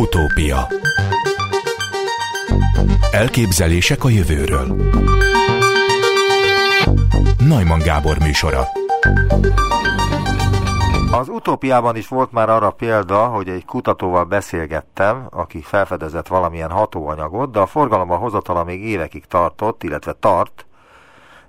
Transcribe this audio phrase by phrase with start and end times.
[0.00, 0.68] Utópia.
[3.10, 4.76] Elképzelések a jövőről.
[7.38, 8.64] Najman Gábor műsora.
[11.12, 17.50] Az utópiában is volt már arra példa, hogy egy kutatóval beszélgettem, aki felfedezett valamilyen hatóanyagot,
[17.50, 20.66] de a forgalomba hozatala még évekig tartott, illetve tart,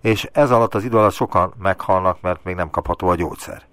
[0.02, 3.70] és ez alatt az idő alatt sokan meghalnak, mert még nem kapható a gyógyszer.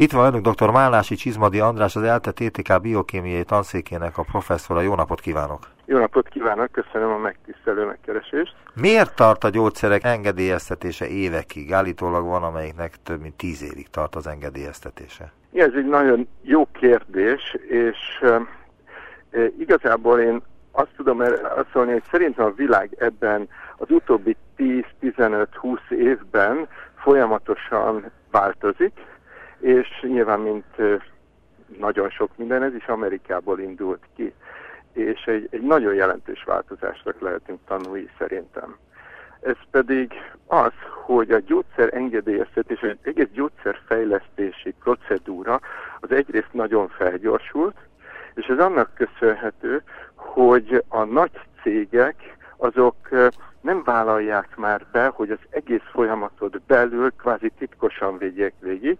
[0.00, 0.70] Itt van önök dr.
[0.70, 4.80] Málási Csizmadi András, az ELTE TTK biokémiai tanszékének a professzora.
[4.80, 5.58] Jó napot kívánok!
[5.84, 8.54] Jó napot kívánok, köszönöm a megtisztelő megkeresést.
[8.74, 11.72] Miért tart a gyógyszerek engedélyeztetése évekig?
[11.72, 15.32] Állítólag van, amelyiknek több mint tíz évig tart az engedélyeztetése.
[15.52, 18.40] Ez egy nagyon jó kérdés, és e,
[19.58, 20.42] igazából én
[20.72, 21.20] azt tudom
[21.56, 28.92] azt mondani, hogy szerintem a világ ebben az utóbbi 10-15-20 évben folyamatosan változik,
[29.60, 30.76] és nyilván, mint
[31.78, 34.34] nagyon sok minden, ez is Amerikából indult ki,
[34.92, 38.76] és egy, egy nagyon jelentős változásnak lehetünk tanulni szerintem.
[39.40, 40.12] Ez pedig
[40.46, 40.72] az,
[41.04, 45.60] hogy a gyógyszer engedélyeztetés, egy egész gyógyszerfejlesztési procedúra
[46.00, 47.76] az egyrészt nagyon felgyorsult,
[48.34, 49.82] és ez annak köszönhető,
[50.14, 52.96] hogy a nagy cégek azok
[53.60, 58.98] nem vállalják már be, hogy az egész folyamatot belül kvázi titkosan vigyék végig,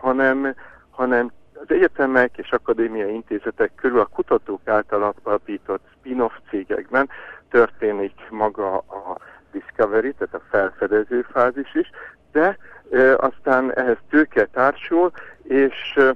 [0.00, 0.54] hanem,
[0.90, 7.08] hanem az egyetemek és akadémiai intézetek körül a kutatók által alapított spin-off cégekben
[7.50, 9.16] történik maga a
[9.52, 11.90] discovery, tehát a felfedező fázis is,
[12.32, 12.58] de
[12.90, 15.10] e, aztán ehhez tőke társul,
[15.42, 16.14] és e,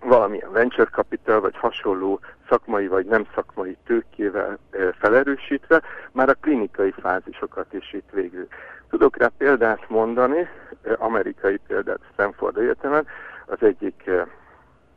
[0.00, 6.94] valamilyen venture capital vagy hasonló szakmai vagy nem szakmai tőkével e, felerősítve már a klinikai
[7.00, 8.46] fázisokat is itt végül.
[8.90, 10.48] Tudok rá példát mondani,
[10.98, 13.06] amerikai példát Stanford Egyetemen,
[13.46, 14.10] az egyik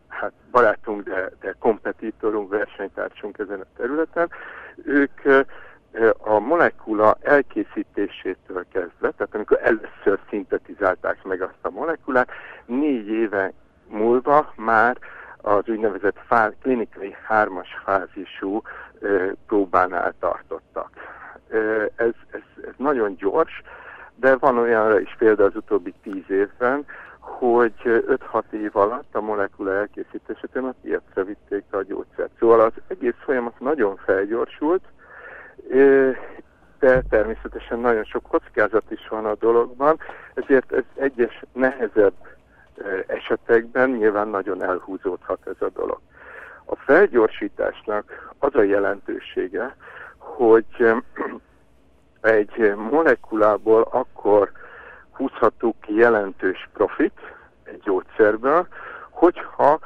[0.08, 4.30] hát barátunk, de, de kompetitorunk, versenytársunk ezen a területen.
[4.86, 5.22] Ők
[6.18, 12.30] a molekula elkészítésétől kezdve, tehát amikor először szintetizálták meg azt a molekulát,
[12.66, 13.54] négy éve
[13.88, 14.98] múlva már
[15.42, 18.62] az úgynevezett fá, klinikai hármas fázisú
[19.48, 20.90] próbánál tartottak.
[21.96, 23.62] Ez, ez, ez nagyon gyors,
[24.22, 26.86] de van olyanra is példa az utóbbi tíz évben,
[27.20, 32.32] hogy 5-6 év alatt a molekula elkészítésétől a piacra vitték a gyógyszert.
[32.40, 34.82] Szóval az egész folyamat nagyon felgyorsult,
[36.80, 40.00] de természetesen nagyon sok kockázat is van a dologban,
[40.34, 42.14] ezért ez egyes nehezebb
[43.08, 46.00] esetekben nyilván nagyon elhúzódhat ez a dolog.
[46.66, 49.76] A felgyorsításnak az a jelentősége,
[50.18, 50.94] hogy
[52.22, 54.52] egy molekulából akkor
[55.12, 57.20] húzhatunk ki jelentős profit
[57.64, 58.68] egy gyógyszerből,
[59.10, 59.80] hogyha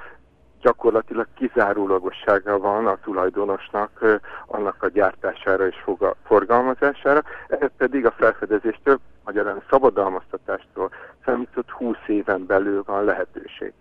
[0.61, 5.83] gyakorlatilag kizárólagossága van a tulajdonosnak annak a gyártására és
[6.23, 10.91] forgalmazására, ez pedig a felfedezéstől, magyarán szabadalmaztatástól
[11.25, 13.73] számított 20 éven belül van lehetőség.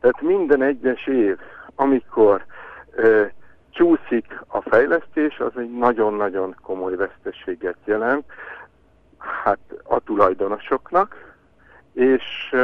[0.00, 1.38] Tehát minden egyes év,
[1.74, 2.44] amikor
[2.94, 3.24] ö,
[3.74, 8.24] csúszik a fejlesztés, az egy nagyon-nagyon komoly veszteséget jelent
[9.42, 11.34] hát a tulajdonosoknak,
[11.92, 12.54] és,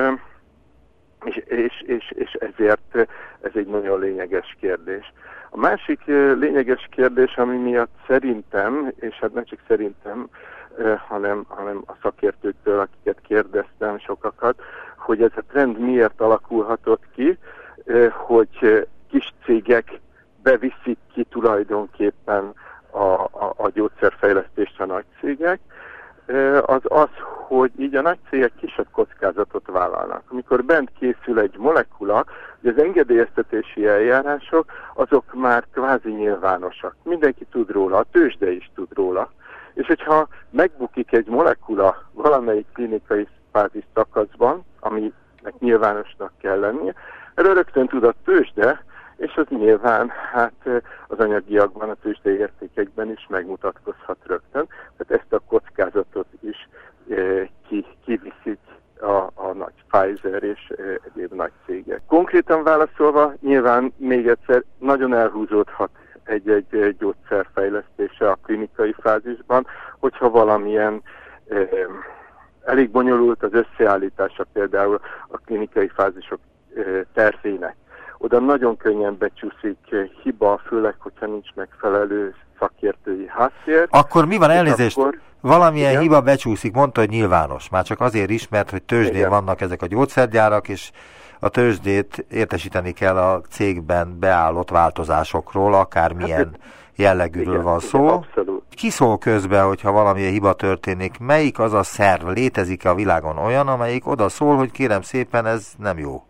[1.25, 3.09] és, és, és, és ezért
[3.41, 5.13] ez egy nagyon lényeges kérdés.
[5.51, 6.01] A másik
[6.39, 10.29] lényeges kérdés, ami miatt szerintem, és hát nem csak szerintem,
[11.09, 14.63] hanem, hanem a szakértőktől, akiket kérdeztem sokakat,
[14.97, 17.39] hogy ez a trend miért alakulhatott ki,
[18.11, 20.01] hogy kis cégek
[20.43, 22.53] beviszik ki tulajdonképpen
[22.91, 25.61] a, a, a gyógyszerfejlesztést a nagy cégek,
[26.63, 27.09] az az,
[27.47, 30.23] hogy így a nagy cégek kisebb kockázatot vállalnak.
[30.29, 32.25] Amikor bent készül egy molekula,
[32.65, 36.95] az engedélyeztetési eljárások, azok már kvázi nyilvánosak.
[37.03, 39.31] Mindenki tud róla, a tőzsde is tud róla.
[39.75, 46.95] És hogyha megbukik egy molekula valamelyik klinikai fázis szakaszban, aminek nyilvánosnak kell lennie,
[47.35, 48.85] erről rögtön tud a tőzsde,
[49.21, 54.69] és az nyilván hát az anyagiakban, a tőzsdei értékekben is megmutatkozhat rögtön.
[54.97, 56.69] Tehát ezt a kockázatot is
[57.69, 58.59] ki, kiviszik
[59.01, 60.73] a, a nagy Pfizer és
[61.05, 62.01] egyéb nagy cégek.
[62.07, 65.91] Konkrétan válaszolva, nyilván még egyszer nagyon elhúzódhat
[66.25, 69.67] egy-egy gyógyszer fejlesztése a klinikai fázisban,
[69.99, 71.03] hogyha valamilyen
[72.65, 76.41] elég bonyolult az összeállítása például a klinikai fázisok
[76.77, 76.81] e,
[77.13, 77.77] tervének
[78.21, 79.79] oda nagyon könnyen becsúszik
[80.23, 83.87] hiba, főleg, hogyha nincs megfelelő szakértői háttér.
[83.91, 84.99] Akkor mi van elnézést?
[84.99, 85.19] Akkor...
[85.41, 86.03] Valamilyen Igen?
[86.03, 87.69] hiba becsúszik, mondta, hogy nyilvános.
[87.69, 89.31] Már csak azért is, mert hogy tőzsdén Igen.
[89.31, 90.91] vannak ezek a gyógyszergyárak, és
[91.41, 96.59] a tőzsdét értesíteni kell a cégben beállott változásokról, akármilyen hát,
[96.97, 97.99] jellegűről igen, van szó.
[97.99, 98.63] Igen, abszolút.
[98.71, 101.19] Ki szól közben, hogyha valamilyen hiba történik?
[101.19, 102.27] Melyik az a szerv?
[102.27, 106.23] Létezik-e a világon olyan, amelyik oda szól, hogy kérem szépen, ez nem jó?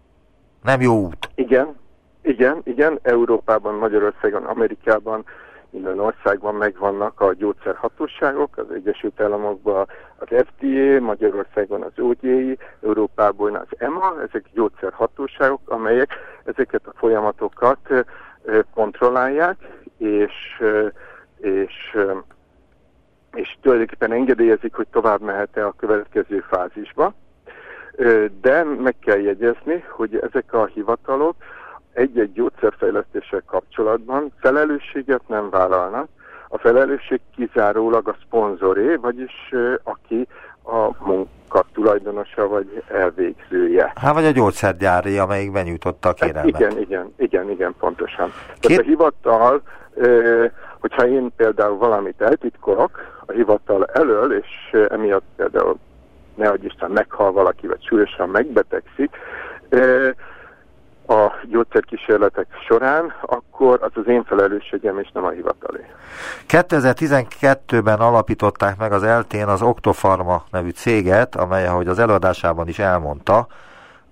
[0.63, 1.31] Nem jó út.
[1.35, 1.80] Igen,
[2.23, 2.99] igen, igen.
[3.03, 5.25] Európában, Magyarországon, Amerikában,
[5.71, 9.87] minden országban megvannak a gyógyszerhatóságok, az Egyesült Államokban
[10.19, 16.09] az FDA, Magyarországon az OGI, Európában az EMA, ezek gyógyszerhatóságok, amelyek
[16.45, 17.79] ezeket a folyamatokat
[18.75, 19.57] kontrollálják,
[19.99, 20.63] és,
[21.37, 21.97] és,
[23.35, 27.15] és tulajdonképpen engedélyezik, hogy tovább mehet-e a következő fázisba.
[28.41, 31.35] De meg kell jegyezni, hogy ezek a hivatalok
[31.93, 36.09] egy-egy gyógyszerfejlesztéssel kapcsolatban felelősséget nem vállalnak.
[36.49, 40.27] A felelősség kizárólag a szponzoré, vagyis aki
[40.65, 43.93] a munka tulajdonosa vagy elvégzője.
[43.95, 46.53] Hát vagy a gyógyszergyári, amelyik benyújtotta a kérelmet.
[46.53, 48.33] Hát igen, igen, igen, igen, pontosan.
[48.61, 48.61] Két...
[48.61, 49.63] Tehát a hivatal,
[50.79, 55.79] hogyha én például valamit eltitkolok a hivatal elől, és emiatt például
[56.35, 59.17] ne Isten meghal valaki, vagy súlyosan megbetegszik,
[61.11, 65.85] a gyógyszerkísérletek során, akkor az az én felelősségem, és nem a hivatalé.
[66.49, 73.47] 2012-ben alapították meg az eltén az Octofarma nevű céget, amely, ahogy az előadásában is elmondta,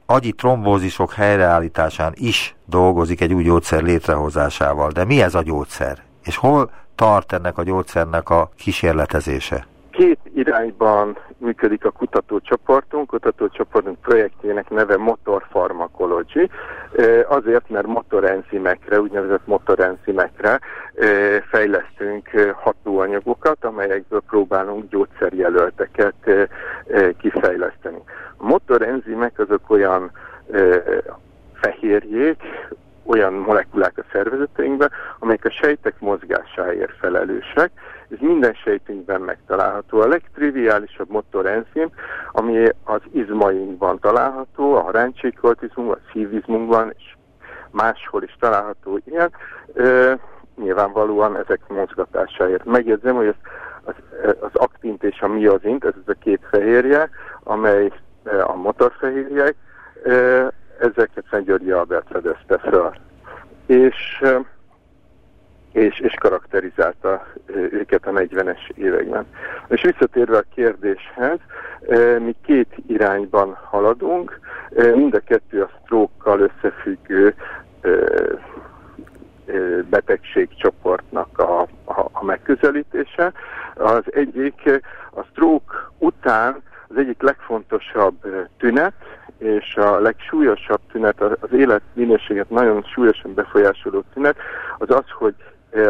[0.07, 4.91] agyi trombózisok helyreállításán is dolgozik egy új gyógyszer létrehozásával.
[4.91, 5.99] De mi ez a gyógyszer?
[6.25, 9.67] És hol tart ennek a gyógyszernek a kísérletezése?
[9.99, 13.07] Két irányban működik a kutatócsoportunk.
[13.07, 16.51] Kutatócsoportunk projektjének neve Motor Pharmacology.
[17.29, 20.61] Azért, mert motorenzimekre, úgynevezett motorenzimekre
[21.51, 26.49] fejlesztünk hatóanyagokat, amelyekből próbálunk gyógyszerjelölteket
[27.19, 28.03] kifejleszteni.
[28.37, 30.11] A motorenzimek azok olyan
[31.55, 32.43] fehérjék,
[33.05, 37.71] olyan molekulák a szervezeteinkben, amelyek a sejtek mozgásáért felelősek,
[38.11, 40.01] ez minden sejtünkben megtalálható.
[40.01, 41.91] A legtriviálisabb motorenzim,
[42.33, 47.17] ami az izmainkban található, a haránycsékoltizmunkban, a szívizmunkban, és
[47.71, 49.31] máshol is található ilyen,
[49.73, 50.13] ö,
[50.57, 52.65] nyilvánvalóan ezek mozgatásáért.
[52.65, 53.35] Megjegyzem, hogy az,
[53.85, 53.95] az,
[54.41, 57.11] az aktint és a miozint, ez az a két fehérje,
[57.43, 57.93] amely
[58.25, 59.55] a motorfehérjek,
[60.79, 62.93] ezeket Szent Györgyi Albert fedezte föl.
[63.67, 64.23] És
[65.79, 67.27] és, és karakterizálta
[67.71, 69.27] őket a 40-es években.
[69.69, 71.39] És visszatérve a kérdéshez,
[72.19, 74.41] mi két irányban haladunk,
[74.95, 77.35] mind a kettő a sztrókkal összefüggő
[79.91, 83.33] betegségcsoportnak a, a, a megközelítése.
[83.75, 88.93] Az egyik, a stroke után az egyik legfontosabb tünet,
[89.39, 94.37] és a legsúlyosabb tünet, az életminőséget nagyon súlyosan befolyásoló tünet,
[94.79, 95.35] az az, hogy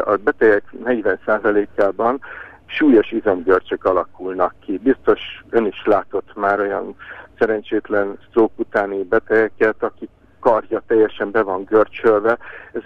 [0.05, 2.21] a betegek 40%-ában
[2.67, 4.79] súlyos izomgörcsök alakulnak ki.
[4.79, 5.21] Biztos
[5.51, 6.97] ön is látott már olyan
[7.39, 10.09] szerencsétlen stroke utáni betegeket, akik
[10.41, 12.39] karja teljesen be van görcsölve,
[12.73, 12.83] ez,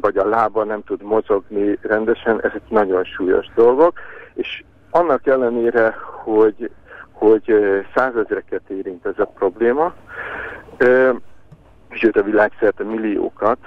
[0.00, 3.98] vagy a lába nem tud mozogni rendesen, ezek nagyon súlyos dolgok,
[4.34, 5.94] és annak ellenére,
[6.24, 6.70] hogy,
[7.12, 7.54] hogy
[7.94, 9.94] százezreket érint ez a probléma,
[11.92, 13.58] sőt a világszerte milliókat.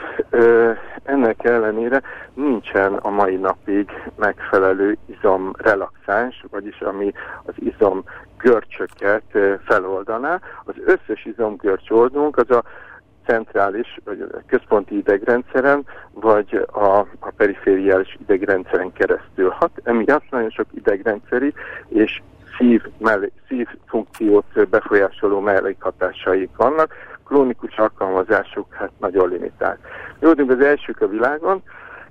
[1.04, 2.02] Ennek ellenére
[2.34, 7.12] nincsen a mai napig megfelelő izomrelaxáns, vagyis ami
[7.46, 8.04] az izom
[8.38, 10.40] görcsöket feloldaná.
[10.64, 12.64] Az összes izomgörcs oldunk az a
[13.26, 16.86] centrális, vagy a központi idegrendszeren, vagy a,
[17.20, 19.72] a perifériális idegrendszeren keresztül hat.
[19.84, 21.54] Emiatt nagyon sok idegrendszeri
[21.88, 22.22] és
[22.58, 26.94] szív, mellé, szív funkciót befolyásoló mellékhatásaik vannak,
[27.26, 29.80] klónikus alkalmazásuk hát nagyon limitált.
[30.20, 31.64] Mi voltunk az elsők a világon,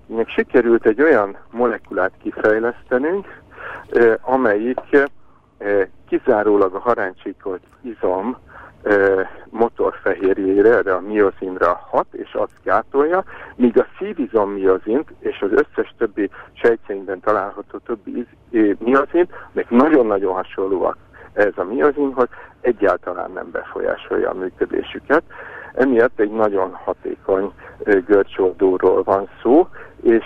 [0.07, 3.43] még sikerült egy olyan molekulát kifejlesztenünk,
[4.21, 4.81] amelyik
[6.09, 8.37] kizárólag a haráncsíkolt izom
[9.51, 13.25] motorfehérjére, erre a miozinra hat, és azt gátolja,
[13.57, 18.27] míg a szívizom miozint és az összes többi sejtjeinkben található többi
[18.79, 20.97] miozint, még nagyon-nagyon hasonlóak
[21.35, 22.29] ez a miozinhoz,
[22.61, 25.23] egyáltalán nem befolyásolja a működésüket.
[25.75, 27.53] Emiatt egy nagyon hatékony
[28.07, 29.69] görcsoldóról van szó,
[30.03, 30.25] és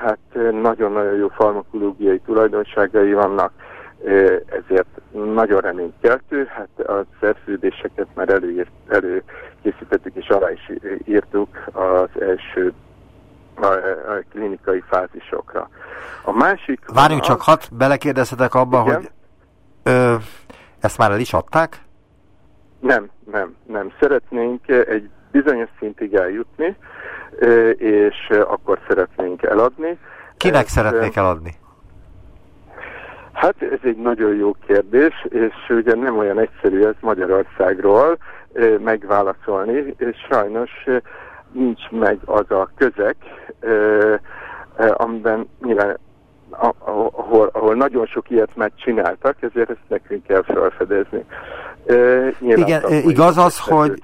[0.00, 0.18] hát
[0.62, 3.52] nagyon-nagyon jó farmakológiai tulajdonságai vannak,
[4.46, 5.00] ezért
[5.34, 6.46] nagyon reménykeltő.
[6.46, 10.70] Hát a szerződéseket már előírt, előkészítettük és alá is
[11.04, 12.72] írtuk az első
[13.54, 15.68] a, a klinikai fázisokra.
[16.24, 16.80] A másik...
[16.94, 18.94] Várjunk csak, hat belekérdezhetek abba, igen?
[18.94, 19.10] hogy
[19.82, 20.14] Ö,
[20.80, 21.82] ezt már el is adták?
[22.80, 23.92] Nem, nem, nem.
[24.00, 26.76] Szeretnénk egy bizonyos szintig eljutni,
[27.76, 29.98] és akkor szeretnénk eladni.
[30.36, 31.54] Kinek Ez, szeretnék eladni?
[33.32, 38.18] Hát ez egy nagyon jó kérdés, és ugye nem olyan egyszerű ez Magyarországról
[38.78, 40.70] megválaszolni, és sajnos
[41.52, 43.16] nincs meg az a közeg,
[44.96, 45.98] amiben nyilván
[46.78, 51.24] ahol, ahol nagyon sok ilyet megcsináltak, ezért ezt nekünk kell felfedezni.
[52.40, 54.02] Igen, igaz az, hogy,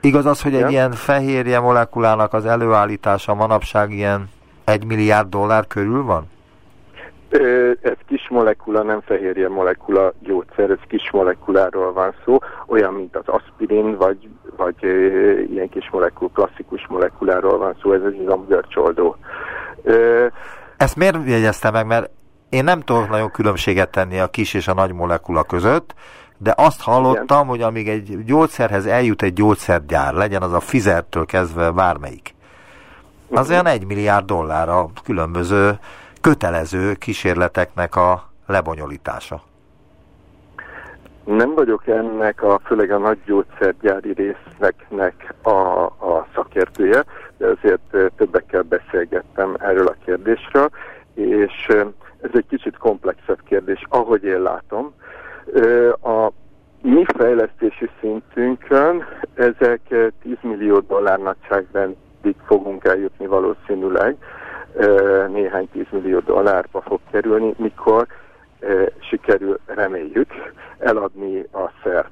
[0.00, 0.66] igaz az, hogy ja?
[0.66, 4.28] egy ilyen fehérje molekulának az előállítása manapság ilyen
[4.64, 6.32] egy milliárd dollár körül van?
[7.80, 13.26] Ez kis molekula, nem fehérje molekula gyógyszer, ez kis molekuláról van szó, olyan, mint az
[13.26, 14.82] aspirin, vagy, vagy
[15.50, 19.16] ilyen kis molekul, klasszikus molekuláról van szó, ez az izomgörcsoldó.
[20.84, 21.86] Ezt miért jegyezte meg?
[21.86, 22.10] Mert
[22.48, 25.94] én nem tudok nagyon különbséget tenni a kis és a nagy molekula között,
[26.38, 27.46] de azt hallottam, Igen.
[27.46, 32.34] hogy amíg egy gyógyszerhez eljut egy gyógyszergyár, legyen az a Fizertől kezdve bármelyik,
[33.30, 35.78] az olyan egy milliárd dollár a különböző
[36.20, 39.42] kötelező kísérleteknek a lebonyolítása.
[41.24, 44.74] Nem vagyok ennek a, főleg a nagy gyógyszergyári résznek
[45.42, 47.04] a, a szakértője,
[47.36, 50.70] de azért többekkel beszélgettem erről a kérdésről,
[51.14, 51.68] és
[52.20, 54.94] ez egy kicsit komplexebb kérdés, ahogy én látom.
[56.02, 56.30] A
[56.82, 64.16] mi fejlesztési szintünkön ezek 10 millió dollár nagyságrendig fogunk eljutni valószínűleg,
[65.28, 68.06] néhány 10 millió dollárba fog kerülni, mikor
[68.98, 70.32] sikerül, reméljük,
[70.78, 72.10] eladni a szert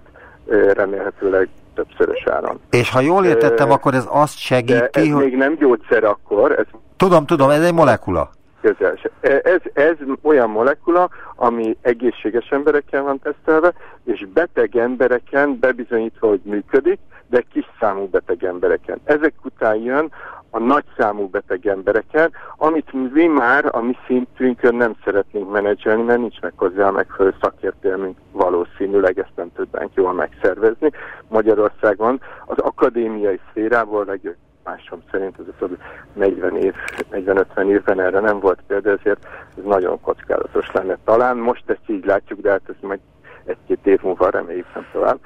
[0.75, 2.61] remélhetőleg többszörös áron.
[2.71, 5.25] És ha jól értettem, e, akkor ez azt segíti, ez hogy...
[5.25, 6.53] még nem gyógyszer akkor.
[6.53, 8.31] Ez tudom, tudom, ez egy molekula.
[8.61, 8.99] Közel
[9.43, 13.73] ez, ez olyan molekula, ami egészséges embereken van tesztelve,
[14.05, 19.01] és beteg embereken bebizonyítva, hogy működik, de kis számú beteg embereken.
[19.05, 20.13] Ezek után jön
[20.55, 26.41] a nagyszámú beteg embereken, amit mi már a mi szintünkön nem szeretnénk menedzselni, mert nincs
[26.41, 30.91] meg hozzá megfelelő szakértelmünk valószínűleg, ezt nem tudnánk jól megszervezni.
[31.29, 35.77] Magyarországon az akadémiai szférából legjobb másom szerint az utóbbi
[36.13, 36.75] 40 év,
[37.11, 40.99] 40-50 évben erre nem volt példa, ezért ez nagyon kockázatos lenne.
[41.05, 43.01] Talán most ezt így látjuk, de hát ez majd
[43.45, 45.19] egy-két év múlva reméljük nem tovább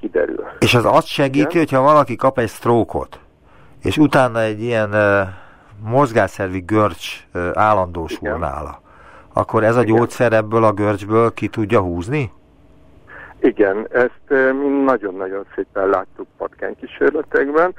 [0.00, 0.44] kiderül.
[0.58, 1.58] És az azt segíti, Igen?
[1.58, 3.20] hogyha valaki kap egy sztrókot,
[3.82, 4.94] és utána egy ilyen
[5.82, 8.38] mozgásszervi görcs állandósul Igen.
[8.38, 8.80] nála,
[9.32, 9.94] akkor ez a Igen.
[9.94, 12.32] gyógyszer ebből a görcsből ki tudja húzni?
[13.40, 17.74] Igen, ezt mi nagyon-nagyon szépen láttuk patkánykísérletekben.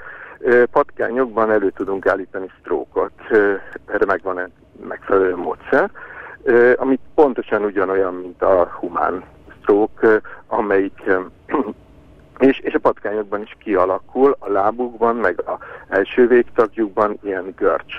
[0.72, 3.12] Patkányokban elő tudunk állítani sztrókot,
[3.86, 4.52] erre megvan egy
[4.88, 5.92] megfelelő módszer,
[6.76, 9.24] amit pontosan ugyanolyan, mint a humán
[9.62, 11.04] sztrók, amelyik
[12.42, 15.58] és, és a patkányokban is kialakul, a lábukban, meg a
[15.88, 17.96] első végtagjukban ilyen görcs.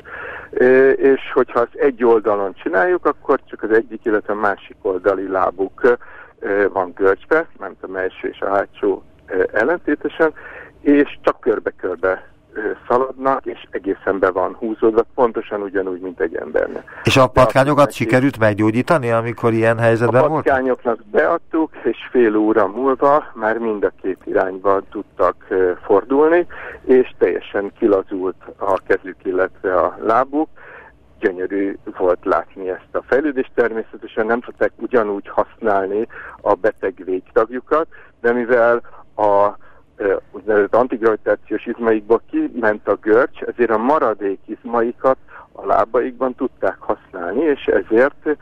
[0.51, 5.29] E, és hogyha azt egy oldalon csináljuk, akkor csak az egyik, illetve a másik oldali
[5.29, 5.99] lábuk
[6.41, 10.33] e, van görcsbe, nem a első és a hátsó e, ellentétesen,
[10.81, 12.32] és csak körbe-körbe
[12.89, 17.01] szaladnak, és egészen be van húzódva, pontosan ugyanúgy, mint egy embernek.
[17.05, 17.97] És a patkányokat neki...
[17.97, 20.33] sikerült meggyógyítani, amikor ilyen helyzetben volt?
[20.33, 21.07] A patkányoknak volt?
[21.11, 25.47] beadtuk, és fél óra múlva már mind a két irányba tudtak
[25.85, 26.47] fordulni,
[26.85, 30.49] és teljesen kilazult a kezük, illetve a lábuk.
[31.19, 36.07] Gyönyörű volt látni ezt a fejlődést, természetesen nem tudták ugyanúgy használni
[36.41, 37.87] a beteg végtagjukat,
[38.21, 38.83] de mivel
[39.17, 39.57] a
[40.31, 45.17] úgynevezett antigravitációs izmaikból kiment a görcs, ezért a maradék izmaikat
[45.53, 48.37] a lábaikban tudták használni, és ezért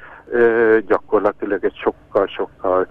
[0.87, 2.87] gyakorlatilag egy sokkal-sokkal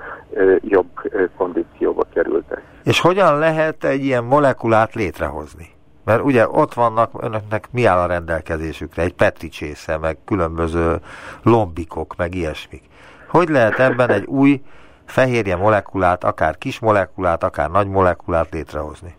[0.62, 0.90] jobb
[1.38, 2.62] kondícióba kerültek.
[2.84, 5.68] És hogyan lehet egy ilyen molekulát létrehozni?
[6.06, 9.02] Mert ugye ott vannak, önöknek mi áll a rendelkezésükre?
[9.02, 10.96] Egy petricsésze, meg különböző
[11.44, 12.84] lombikok, meg ilyesmik.
[13.28, 14.62] Hogy lehet ebben egy új
[15.10, 19.16] fehérje molekulát, akár kis molekulát, akár nagy molekulát létrehozni?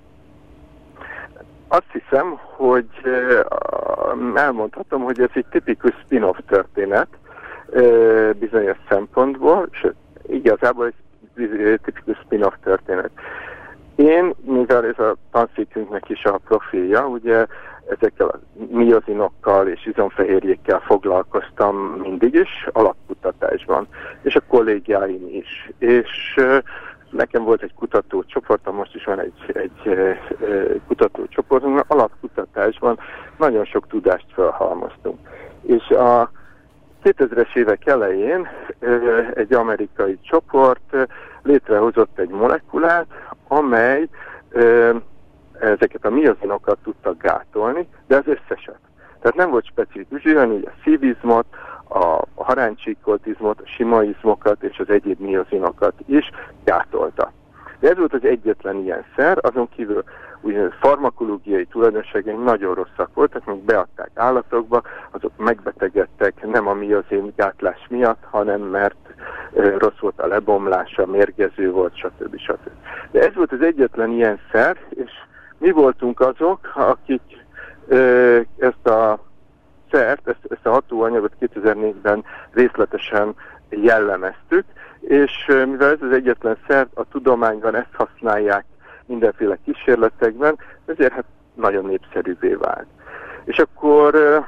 [1.69, 2.89] Azt hiszem, hogy
[4.35, 7.09] elmondhatom, hogy ez egy tipikus spin-off történet
[8.39, 9.95] bizonyos szempontból, sőt,
[10.27, 13.11] igazából egy tipikus spin-off történet.
[13.95, 17.47] Én, mivel ez a tanszékünknek is a profilja, ugye
[17.99, 18.39] ezekkel a
[18.71, 23.87] miozinokkal és izomfehérjékkel foglalkoztam mindig is, alapkutatásban,
[24.23, 25.71] és a kollégiáim is.
[25.79, 26.41] És
[27.11, 29.95] nekem volt egy kutatócsoportom, most is van egy, egy
[30.87, 32.99] kutatócsoportunk, alapkutatásban
[33.39, 35.19] nagyon sok tudást felhalmoztunk.
[35.63, 36.31] És a
[37.05, 38.49] 2000-es évek elején
[39.35, 41.09] egy amerikai csoport
[41.43, 43.07] létrehozott egy molekulát,
[43.49, 44.09] amely
[45.61, 48.79] ezeket a miozinokat tudta gátolni, de az összeset.
[49.21, 51.47] Tehát nem volt specifikus, ugyanúgy a szívizmot,
[51.89, 56.31] a haráncsíkoltizmot, a simaizmokat és az egyéb miozinokat is
[56.65, 57.33] gátolta.
[57.81, 60.05] De ez volt az egyetlen ilyen szer, azon kívül
[60.41, 67.87] úgynevezett farmakológiai tulajdonságai nagyon rosszak voltak, még beadták állatokba, azok megbetegedtek nem a miozin gátlás
[67.89, 69.15] miatt, hanem mert
[69.57, 72.39] e, rossz volt a lebomlása, mérgező volt, stb.
[72.39, 72.71] stb.
[73.11, 75.11] De ez volt az egyetlen ilyen szer, és
[75.61, 77.45] mi voltunk azok, akik
[78.59, 79.19] ezt a
[79.91, 83.35] szert, ezt, ezt a hatóanyagot 2004-ben részletesen
[83.69, 84.65] jellemeztük,
[85.01, 88.65] és mivel ez az egyetlen szer, a tudományban ezt használják
[89.07, 91.25] mindenféle kísérletekben, ezért hát
[91.55, 92.87] nagyon népszerűvé vált.
[93.45, 94.43] És akkor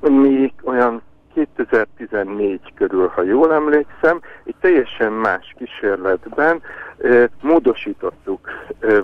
[0.00, 1.02] mi olyan
[1.34, 6.62] 2014 körül, ha jól emlékszem, egy teljesen más kísérletben
[7.40, 8.48] módosítottuk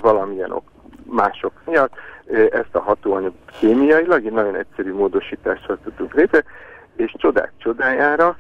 [0.00, 0.64] valamilyen ok,
[1.10, 1.92] mások miatt
[2.50, 6.44] ezt a hatóanyagot kémiailag, egy nagyon egyszerű módosítással tudtuk létre,
[6.96, 8.36] és csodák csodájára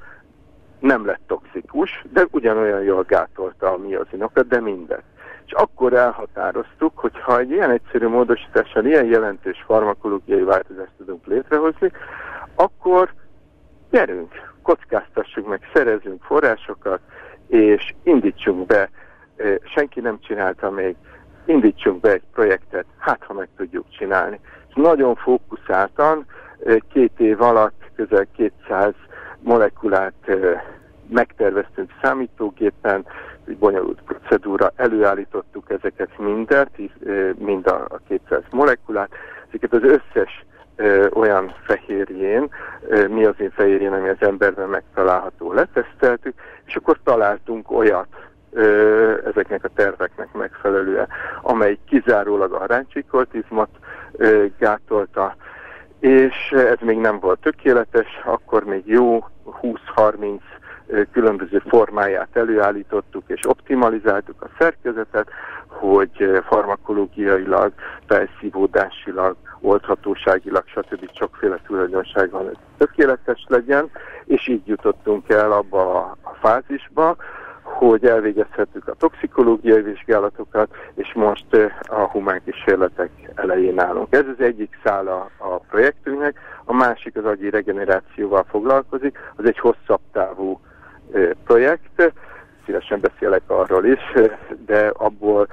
[0.80, 5.02] nem lett toxikus, de ugyanolyan jól gátolta a miozinokat, de mindet.
[5.46, 11.92] És akkor elhatároztuk, hogy ha egy ilyen egyszerű módosítással ilyen jelentős farmakológiai változást tudunk létrehozni,
[12.54, 13.12] akkor
[13.90, 17.00] gyerünk, kockáztassuk meg, szerezünk forrásokat,
[17.46, 18.90] és indítsunk be,
[19.74, 20.96] senki nem csinálta még,
[21.48, 24.40] indítsunk be egy projektet, hát ha meg tudjuk csinálni.
[24.68, 26.26] És nagyon fókuszáltan,
[26.92, 28.92] két év alatt közel 200
[29.40, 30.12] molekulát
[31.08, 33.06] megterveztünk számítógépen,
[33.46, 36.70] egy bonyolult procedúra, előállítottuk ezeket mindet,
[37.38, 39.10] mind a 200 molekulát,
[39.48, 40.44] ezeket az összes
[41.12, 42.48] olyan fehérjén,
[43.08, 48.06] mi az én fehérjén, ami az emberben megtalálható, leteszteltük, és akkor találtunk olyat,
[49.24, 51.08] ezeknek a terveknek megfelelően,
[51.42, 53.68] amely kizárólag a ráncsikoltizmot
[54.58, 55.36] gátolta,
[56.00, 59.24] és ez még nem volt tökéletes, akkor még jó
[59.62, 60.38] 20-30
[61.12, 65.28] különböző formáját előállítottuk és optimalizáltuk a szerkezetet,
[65.66, 67.72] hogy farmakológiailag,
[68.06, 71.10] felszívódásilag, oldhatóságilag, stb.
[71.14, 73.90] sokféle tulajdonságban tökéletes legyen,
[74.24, 77.16] és így jutottunk el abba a fázisba,
[77.68, 84.06] hogy elvégezhetjük a toxikológiai vizsgálatokat, és most a humán kísérletek elején állunk.
[84.10, 90.00] Ez az egyik szála a projektünknek, a másik az agyi regenerációval foglalkozik, az egy hosszabb
[90.12, 90.60] távú
[91.44, 92.12] projekt,
[92.68, 94.00] szívesen beszélek arról is,
[94.66, 95.48] de abból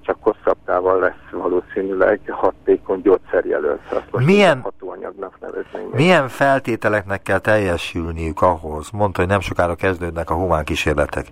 [0.00, 3.80] csak hosszabb távon lesz valószínűleg hatékony gyógyszerjelölt.
[4.10, 5.38] milyen, hatóanyagnak.
[5.92, 8.90] Milyen feltételeknek kell teljesülniük ahhoz?
[8.90, 11.26] Mondta, hogy nem sokára kezdődnek a humán kísérletek.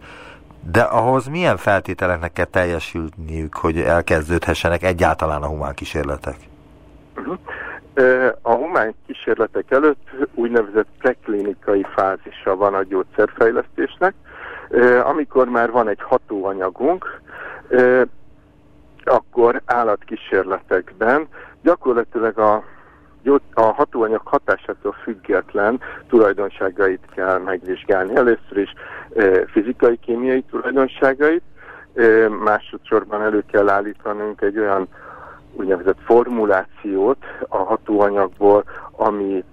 [0.72, 6.36] De ahhoz milyen feltételeknek kell teljesülniük, hogy elkezdődhessenek egyáltalán a humán kísérletek?
[7.16, 7.38] Uh-huh.
[8.42, 14.14] A humán kísérletek előtt úgynevezett preklinikai fázisa van a gyógyszerfejlesztésnek,
[15.02, 17.20] amikor már van egy hatóanyagunk,
[19.04, 21.28] akkor állatkísérletekben
[21.62, 22.64] gyakorlatilag a,
[23.54, 28.16] a hatóanyag hatásától független tulajdonságait kell megvizsgálni.
[28.16, 28.72] Először is
[29.46, 31.42] fizikai, kémiai tulajdonságait,
[32.44, 34.88] másodszorban elő kell állítanunk egy olyan
[35.52, 39.44] úgynevezett formulációt a hatóanyagból, ami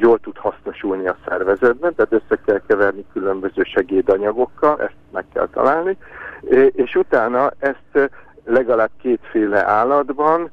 [0.00, 5.96] jól tud hasznosulni a szervezetben, tehát össze kell keverni különböző segédanyagokkal, ezt meg kell találni,
[6.72, 8.10] és utána ezt
[8.44, 10.50] legalább kétféle állatban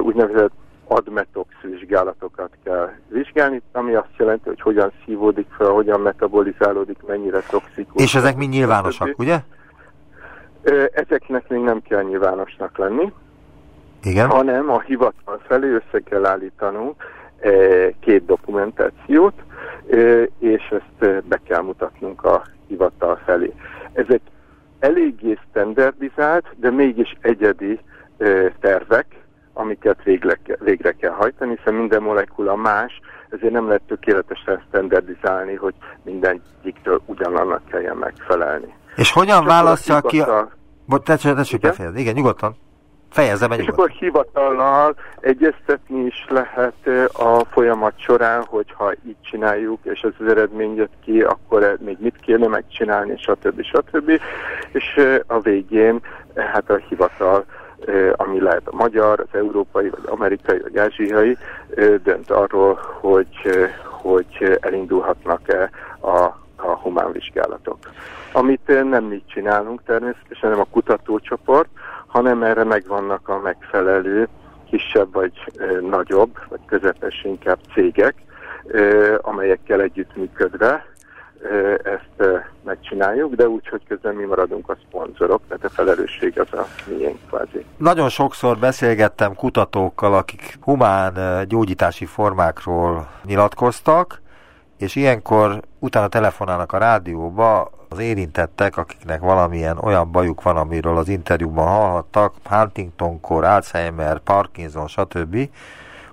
[0.00, 0.52] úgynevezett
[0.86, 8.02] admetox vizsgálatokat kell vizsgálni, ami azt jelenti, hogy hogyan szívódik fel, hogyan metabolizálódik, mennyire toxikus.
[8.02, 9.38] És ezek mind nyilvánosak, ugye?
[10.92, 13.12] Ezeknek még nem kell nyilvánosnak lenni.
[14.02, 14.28] Igen.
[14.28, 17.02] Hanem a hivatal felé össze kell állítanunk
[18.00, 19.34] két dokumentációt,
[20.38, 23.52] és ezt be kell mutatnunk a hivatal felé.
[23.92, 24.20] Ezek
[24.78, 27.80] eléggé standardizált, de mégis egyedi
[28.60, 29.06] tervek,
[29.52, 33.00] amiket végre, végre kell hajtani, hiszen minden molekula más,
[33.30, 35.74] ezért nem lehet tökéletesen standardizálni, hogy
[36.04, 38.74] mindegyiktől ugyanannak kelljen megfelelni.
[38.96, 40.48] És hogyan választja ki a...
[40.86, 42.00] Bocs, tessék, tessék befejezni.
[42.00, 42.56] Igen, nyugodtan.
[43.12, 50.00] Fejezze be És akkor hivatallal egyeztetni is lehet a folyamat során, hogyha így csináljuk, és
[50.00, 53.62] ez az eredmény jött ki, akkor még mit kéne megcsinálni, stb.
[53.62, 54.20] stb.
[54.72, 56.00] És a végén
[56.34, 57.44] hát a hivatal
[58.16, 61.36] ami lehet a magyar, az európai, vagy amerikai, vagy ázsiai,
[62.02, 63.28] dönt arról, hogy
[64.02, 65.70] hogy elindulhatnak-e
[66.00, 66.16] a,
[66.56, 67.78] a humán vizsgálatok.
[68.32, 71.68] Amit nem mi csinálunk természetesen, nem a kutatócsoport,
[72.12, 74.28] hanem erre megvannak a megfelelő
[74.70, 75.32] kisebb vagy
[75.90, 78.14] nagyobb, vagy közepes inkább cégek,
[79.20, 80.86] amelyekkel együttműködve
[81.82, 86.66] ezt megcsináljuk, de úgy, hogy közben mi maradunk a szponzorok, tehát a felelősség az a
[86.88, 87.64] miénk kvázi.
[87.76, 94.20] Nagyon sokszor beszélgettem kutatókkal, akik humán gyógyítási formákról nyilatkoztak,
[94.82, 101.08] és ilyenkor utána telefonálnak a rádióba az érintettek, akiknek valamilyen olyan bajuk van, amiről az
[101.08, 105.48] interjúban hallhattak, Huntington-kor, Alzheimer, Parkinson, stb.,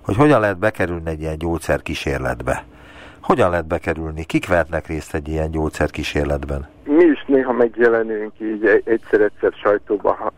[0.00, 2.64] hogy hogyan lehet bekerülni egy ilyen gyógyszerkísérletbe.
[3.20, 4.24] Hogyan lehet bekerülni?
[4.24, 6.68] Kik vehetnek részt egy ilyen gyógyszerkísérletben?
[6.84, 10.32] Mi is néha megjelenünk így egyszer-egyszer sajtóba,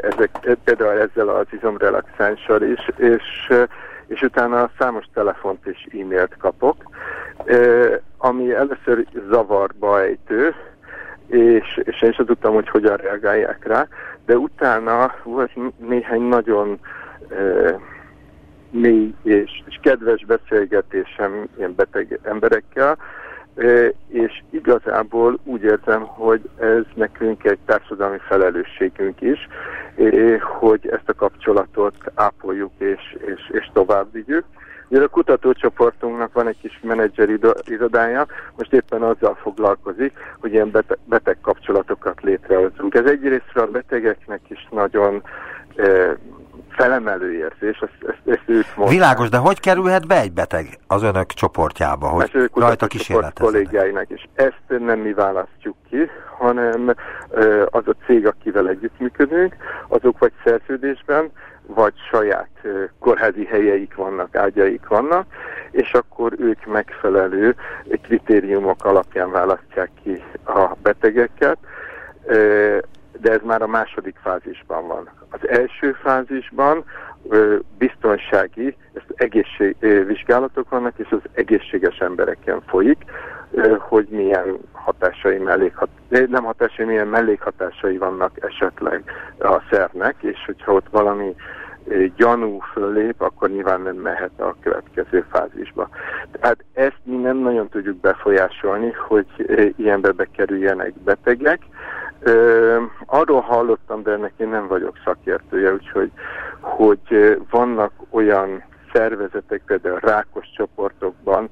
[0.00, 3.52] ezek, például ezzel az izomrelaxánssal is, és,
[4.10, 6.76] és utána számos telefont és e-mailt kapok,
[8.18, 10.54] ami először zavarba ejtő,
[11.26, 13.86] és, és én sem tudtam, hogy hogyan reagálják rá,
[14.26, 16.80] de utána volt néhány nagyon
[18.70, 22.98] mély és, és kedves beszélgetésem ilyen beteg emberekkel,
[24.08, 29.48] és igazából úgy érzem, hogy ez nekünk egy társadalmi felelősségünk is,
[30.58, 34.44] hogy ezt a kapcsolatot ápoljuk és, és, és tovább vigyük.
[34.90, 37.28] Ugye a kutatócsoportunknak van egy kis menedzser
[37.64, 38.26] irodája,
[38.56, 42.94] most éppen azzal foglalkozik, hogy ilyen beteg, beteg kapcsolatokat létrehozunk.
[42.94, 45.22] Ez egyrészt a betegeknek is nagyon
[46.68, 48.88] felemelő érzés, ezt, ezt, ezt ők mondták.
[48.88, 53.52] Világos, de hogy kerülhet be egy beteg az önök csoportjába, hogy Mert rajta kísérleteznek?
[53.52, 54.28] kollégáinak is.
[54.34, 56.94] Ezt nem mi választjuk ki, hanem
[57.64, 59.56] az a cég, akivel együttműködünk,
[59.88, 61.30] azok vagy szerződésben,
[61.74, 62.48] vagy saját
[62.98, 65.26] kórházi helyeik vannak, ágyaik vannak,
[65.70, 67.54] és akkor ők megfelelő
[68.02, 71.58] kritériumok alapján választják ki a betegeket
[73.20, 75.08] de ez már a második fázisban van.
[75.30, 76.84] Az első fázisban
[77.28, 78.76] ö, biztonsági
[79.14, 82.98] egészség, ö, vizsgálatok vannak, és az egészséges embereken folyik,
[83.50, 89.02] ö, hogy milyen hatásai mellékhat, nem hatásai, milyen mellékhatásai vannak esetleg
[89.38, 91.34] a szervnek, és hogyha ott valami
[92.16, 95.88] gyanú föllép, akkor nyilván nem mehet a következő fázisba.
[96.30, 99.26] Tehát ezt mi nem nagyon tudjuk befolyásolni, hogy
[99.76, 101.62] ilyenbe bekerüljenek betegek,
[102.20, 106.10] Ö, arról hallottam, de ennek én nem vagyok szakértője, úgyhogy
[106.60, 111.48] hogy vannak olyan szervezetek, például rákos csoportokban,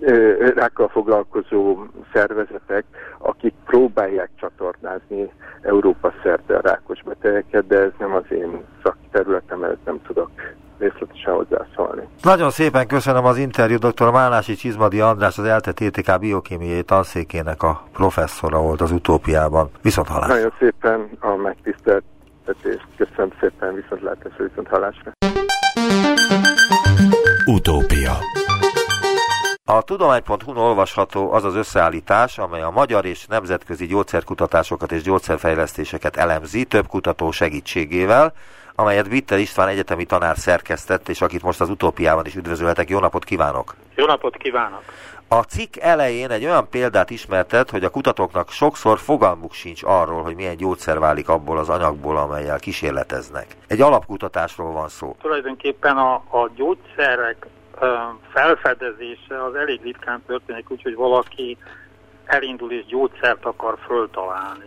[0.00, 2.84] ö, rákkal foglalkozó szervezetek,
[3.18, 9.84] akik próbálják csatornázni Európa szerte a rákos betegeket, de ez nem az én szakterületem, ezt
[9.84, 10.30] nem tudok
[10.78, 12.08] részletesen hozzászólni.
[12.22, 14.10] Nagyon szépen köszönöm az interjú, dr.
[14.10, 19.70] Málási Csizmadi András, az ELTE TTK biokémiai tanszékének a professzora volt az utópiában.
[19.82, 20.28] Viszont hallás.
[20.28, 22.86] Nagyon szépen a megtiszteltetést.
[22.96, 25.12] Köszönöm szépen, viszont látásra, viszont hallásra.
[27.46, 28.12] Utópia
[29.66, 36.64] a tudomány.hu olvasható az az összeállítás, amely a magyar és nemzetközi gyógyszerkutatásokat és gyógyszerfejlesztéseket elemzi
[36.64, 38.32] több kutató segítségével,
[38.74, 42.88] amelyet Vitter István egyetemi tanár szerkesztett, és akit most az utópiában is üdvözölhetek.
[42.88, 43.74] Jó napot kívánok!
[43.94, 44.82] Jó napot kívánok!
[45.28, 50.34] A cikk elején egy olyan példát ismertet, hogy a kutatóknak sokszor fogalmuk sincs arról, hogy
[50.34, 53.46] milyen gyógyszer válik abból az anyagból, amelyel kísérleteznek.
[53.66, 55.16] Egy alapkutatásról van szó.
[55.20, 57.46] Tulajdonképpen a, a gyógyszerek
[57.80, 57.94] ö,
[58.32, 61.56] felfedezése az elég ritkán történik, úgyhogy valaki
[62.24, 64.64] elindul és gyógyszert akar föltalálni.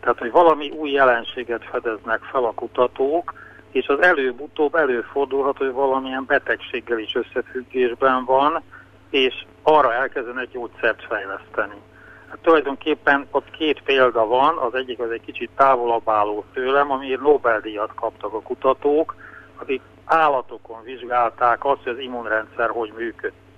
[0.00, 3.34] Tehát, hogy valami új jelenséget fedeznek fel a kutatók,
[3.70, 8.62] és az előbb-utóbb előfordulhat, hogy valamilyen betegséggel is összefüggésben van,
[9.10, 11.80] és arra elkezdenek gyógyszert fejleszteni.
[12.28, 17.20] Hát tulajdonképpen ott két példa van, az egyik az egy kicsit távolabb álló tőlem, amiért
[17.20, 19.14] Nobel-díjat kaptak a kutatók,
[19.56, 23.49] akik állatokon vizsgálták azt, hogy az immunrendszer hogy működik.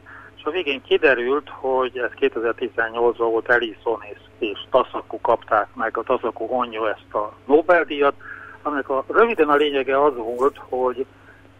[0.43, 6.03] És a végén kiderült, hogy ez 2018-ban volt Ellison és, és Tassaku kapták meg, a
[6.03, 8.15] Tassaku Honyo ezt a Nobel-díjat,
[8.63, 11.07] aminek a, röviden a lényege az volt, hogy,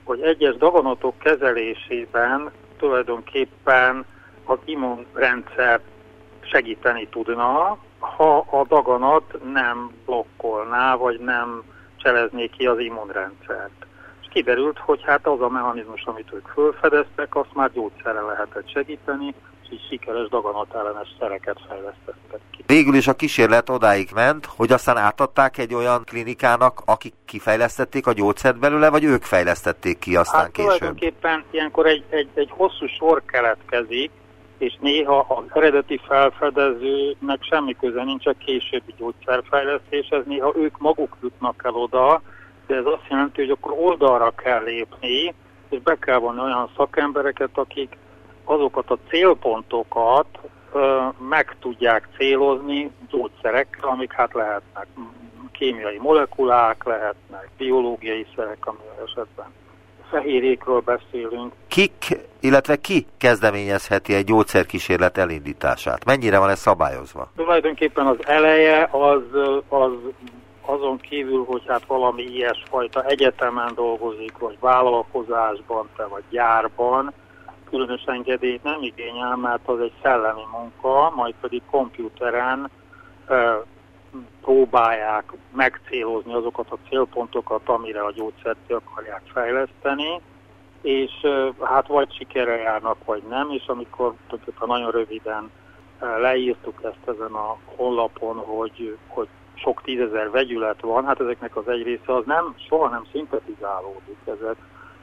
[0.05, 4.05] hogy egyes daganatok kezelésében tulajdonképpen
[4.45, 5.85] az immunrendszert
[6.41, 11.63] segíteni tudna, ha a daganat nem blokkolná, vagy nem
[11.97, 13.87] cselezné ki az immunrendszert
[14.33, 19.35] kiderült, hogy hát az a mechanizmus, amit ők felfedeztek, azt már gyógyszerrel lehetett segíteni,
[19.71, 22.65] és sikeres daganatálenes szereket fejlesztettek ki.
[22.67, 28.13] Végül is a kísérlet odáig ment, hogy aztán átadták egy olyan klinikának, akik kifejlesztették a
[28.13, 30.71] gyógyszert belőle, vagy ők fejlesztették ki aztán hát, később?
[30.71, 34.11] tulajdonképpen ilyenkor egy, egy, egy hosszú sor keletkezik,
[34.59, 41.63] és néha az eredeti felfedezőnek semmi köze nincs a későbbi gyógyszerfejlesztéshez, néha ők maguk jutnak
[41.65, 42.23] el oda,
[42.73, 45.35] de ez azt jelenti, hogy akkor oldalra kell lépni,
[45.69, 47.97] és be kell vonni olyan szakembereket, akik
[48.45, 50.27] azokat a célpontokat
[50.73, 54.87] ö, meg tudják célozni gyógyszerekkel, amik hát lehetnek
[55.53, 59.47] kémiai molekulák, lehetnek biológiai szerek, ami esetben
[60.11, 61.53] fehérékről beszélünk.
[61.69, 61.93] Kik,
[62.41, 66.05] illetve ki kezdeményezheti egy gyógyszerkísérlet elindítását?
[66.05, 67.31] Mennyire van ez szabályozva?
[67.37, 69.23] Tulajdonképpen az eleje az,
[69.69, 69.93] az
[70.67, 77.13] azon kívül, hogy hát valami ilyesfajta egyetemen dolgozik, vagy vállalkozásban, te vagy gyárban,
[77.71, 82.71] különös engedélyt nem igényel, mert az egy szellemi munka, majd pedig komputeren
[83.27, 83.53] ö,
[84.41, 90.21] próbálják megcélozni azokat a célpontokat, amire a gyógyszert akarják fejleszteni,
[90.83, 94.15] és ö, hát vagy sikere járnak, vagy nem, és amikor
[94.67, 95.51] nagyon röviden
[96.21, 99.29] leírtuk ezt ezen a honlapon, hogy, hogy
[99.63, 104.57] sok tízezer vegyület van, hát ezeknek az egy része az nem, soha nem szintetizálódik, ezek,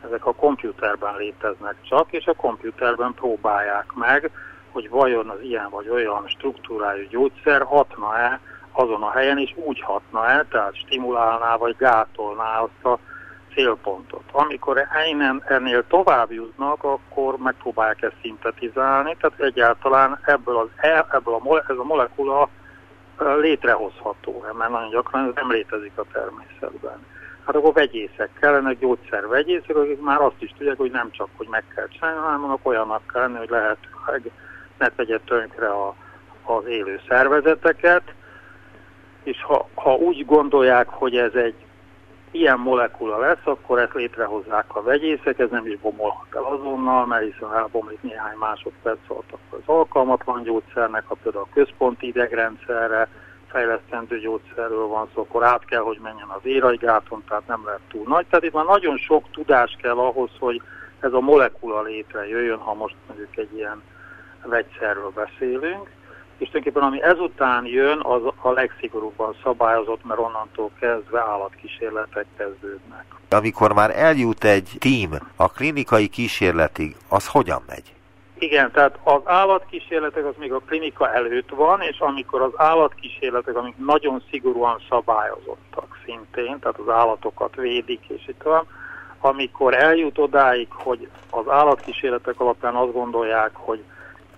[0.05, 4.31] ezek a komputerben léteznek csak, és a komputerben próbálják meg,
[4.71, 8.39] hogy vajon az ilyen vagy olyan struktúrájú gyógyszer hatna-e
[8.71, 12.99] azon a helyen, és úgy hatna-e, tehát stimulálná vagy gátolná azt a
[13.53, 14.23] célpontot.
[14.31, 21.33] Amikor innen ennél tovább jutnak, akkor megpróbálják ezt szintetizálni, tehát egyáltalán ebből, az, e, ebből
[21.33, 22.49] a, ez a molekula
[23.19, 27.05] létrehozható, mert nagyon gyakran ez nem létezik a természetben.
[27.45, 31.63] Hát akkor vegyészek kellenek, gyógyszervegyészek, akik már azt is tudják, hogy nem csak, hogy meg
[31.75, 34.31] kell csinálni, hanem annak olyanak kellene, hogy lehetőleg
[34.77, 35.95] ne tegye tönkre a,
[36.43, 38.03] az élő szervezeteket,
[39.23, 41.55] és ha, ha úgy gondolják, hogy ez egy
[42.31, 47.23] ilyen molekula lesz, akkor ezt létrehozzák a vegyészek, ez nem is bomolhat el azonnal, mert
[47.23, 53.07] hiszen elbomlik néhány másodperc alatt az alkalmatlan gyógyszernek, ha például a központi idegrendszerre
[53.47, 58.03] fejlesztendő gyógyszerről van szó, akkor át kell, hogy menjen az érajgáton, tehát nem lehet túl
[58.07, 58.25] nagy.
[58.29, 60.61] Tehát itt már nagyon sok tudás kell ahhoz, hogy
[60.99, 63.81] ez a molekula létrejöjjön, ha most mondjuk egy ilyen
[64.43, 65.89] vegyszerről beszélünk
[66.39, 73.05] és tulajdonképpen ami ezután jön, az a legszigorúbban szabályozott, mert onnantól kezdve állatkísérletek kezdődnek.
[73.29, 77.93] Amikor már eljut egy tím a klinikai kísérletig, az hogyan megy?
[78.37, 83.75] Igen, tehát az állatkísérletek az még a klinika előtt van, és amikor az állatkísérletek, amik
[83.77, 88.67] nagyon szigorúan szabályozottak szintén, tehát az állatokat védik, és itt van,
[89.19, 93.83] amikor eljut odáig, hogy az állatkísérletek alapján azt gondolják, hogy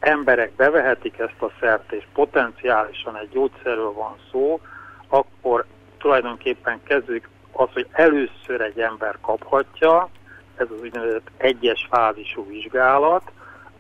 [0.02, 4.60] emberek bevehetik ezt a szert, és potenciálisan egy gyógyszerről van szó,
[5.08, 5.66] akkor
[5.98, 10.10] tulajdonképpen kezdődik az, hogy először egy ember kaphatja,
[10.56, 13.32] ez az úgynevezett egyes fázisú vizsgálat,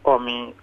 [0.01, 0.53] ami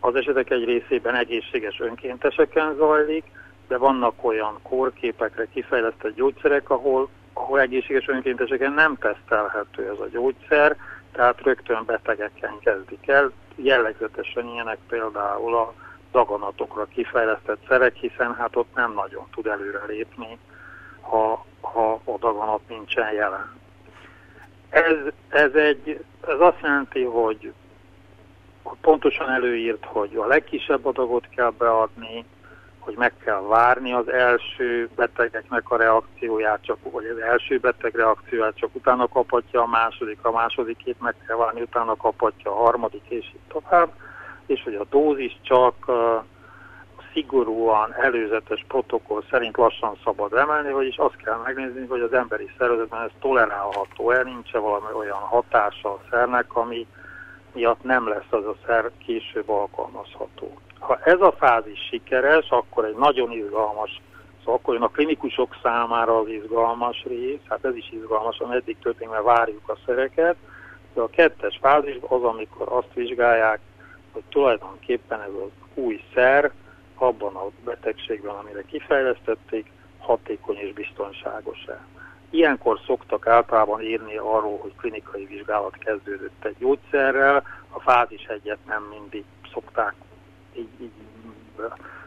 [0.00, 3.24] az esetek egy részében egészséges önkénteseken zajlik,
[3.68, 10.76] de vannak olyan kórképekre kifejlesztett gyógyszerek, ahol, ahol egészséges önkénteseken nem tesztelhető ez a gyógyszer,
[11.12, 15.74] tehát rögtön betegeken kezdik el, jellegzetesen ilyenek például a
[16.12, 20.38] daganatokra kifejlesztett szerek, hiszen hát ott nem nagyon tud előrelépni,
[21.00, 23.56] ha, ha a daganat nincsen jelen.
[24.68, 24.96] Ez,
[25.28, 27.52] ez, egy, ez azt jelenti, hogy
[28.80, 32.24] pontosan előírt, hogy a legkisebb adagot kell beadni,
[32.78, 38.56] hogy meg kell várni az első betegeknek a reakcióját, csak, vagy az első beteg reakcióját,
[38.56, 43.26] csak utána kaphatja a második, a másodikét meg kell várni, utána kaphatja a harmadik, és
[43.26, 43.88] így tovább,
[44.46, 45.96] és hogy a dózis csak uh,
[47.12, 53.02] szigorúan előzetes protokoll szerint lassan szabad emelni, vagyis azt kell megnézni, hogy az emberi szervezetben
[53.02, 56.86] ez tolerálható-e, nincs -e valami olyan hatása a szernek, ami
[57.52, 60.58] miatt nem lesz az a szer később alkalmazható.
[60.78, 64.00] Ha ez a fázis sikeres, akkor egy nagyon izgalmas,
[64.38, 68.78] szóval akkor jön a klinikusok számára az izgalmas rész, hát ez is izgalmas, ami eddig
[68.78, 70.36] történik, mert várjuk a szereket,
[70.94, 73.60] de a kettes fázis az, amikor azt vizsgálják,
[74.12, 76.52] hogy tulajdonképpen ez az új szer
[76.94, 81.86] abban a betegségben, amire kifejlesztették, hatékony és biztonságos-e.
[82.30, 88.82] Ilyenkor szoktak általában írni arról, hogy klinikai vizsgálat kezdődött egy gyógyszerrel, a fázis egyet nem
[88.82, 89.94] mindig szokták
[90.56, 90.90] így, így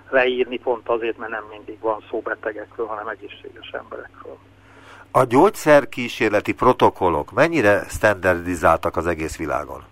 [0.10, 4.38] leírni pont azért, mert nem mindig van szó betegekről, hanem egészséges emberekről.
[5.12, 9.84] A gyógyszerkísérleti protokollok mennyire standardizáltak az egész világon?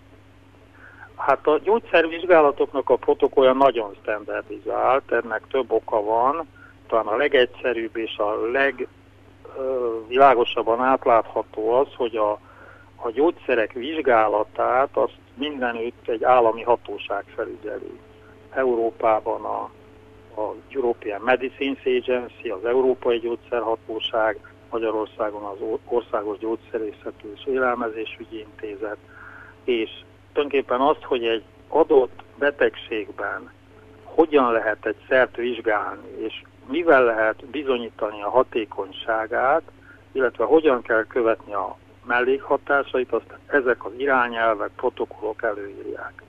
[1.16, 6.48] Hát a gyógyszervizsgálatoknak a protokollja nagyon standardizált, ennek több oka van.
[6.86, 12.30] Talán a legegyszerűbb és a legvilágosabban átlátható az, hogy a,
[12.96, 17.98] a gyógyszerek vizsgálatát azt mindenütt egy állami hatóság felügyeli.
[18.54, 19.70] Európában a,
[20.40, 24.38] a European Medicines Agency, az Európai Gyógyszerhatóság,
[24.70, 28.96] Magyarországon az Országos Gyógyszerészeti és Élelmezésügyi Intézet,
[29.64, 29.90] és
[30.32, 33.50] tulajdonképpen azt, hogy egy adott betegségben
[34.04, 39.62] hogyan lehet egy szert vizsgálni, és mivel lehet bizonyítani a hatékonyságát,
[40.12, 46.22] illetve hogyan kell követni a mellékhatásait, azt ezek az irányelvek, protokollok előírják.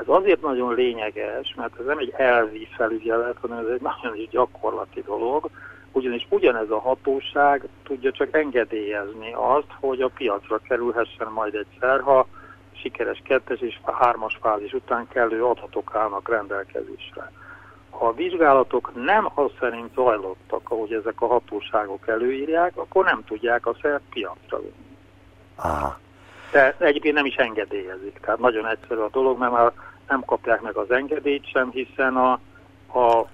[0.00, 4.28] Ez azért nagyon lényeges, mert ez nem egy elvi felügyelet, hanem ez egy nagyon is
[4.28, 5.50] gyakorlati dolog,
[5.92, 12.26] ugyanis ugyanez a hatóság tudja csak engedélyezni azt, hogy a piacra kerülhessen majd egyszer, ha
[12.72, 17.32] sikeres kettes és hármas fázis után kellő adatok állnak rendelkezésre.
[17.90, 23.66] Ha a vizsgálatok nem az szerint zajlottak, ahogy ezek a hatóságok előírják, akkor nem tudják
[23.66, 24.96] a szert piacra vinni.
[25.56, 25.98] Aha.
[26.56, 28.18] De egyébként nem is engedélyezik.
[28.20, 29.72] Tehát nagyon egyszerű a dolog, mert már
[30.08, 32.32] nem kapják meg az engedélyt sem, hiszen a,
[32.98, 33.26] a